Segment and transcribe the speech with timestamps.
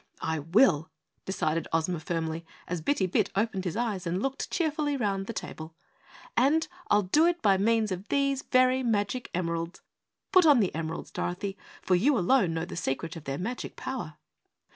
[0.23, 0.89] "I will,"
[1.25, 5.75] decided Ozma firmly, as Bitty Bit opened his eyes and looked cheerfully around the table.
[6.35, 9.83] "And I'll do it by means of these very magic emeralds.
[10.31, 14.15] Put on the emeralds, Dorothy, for you alone know the secret of their magic power."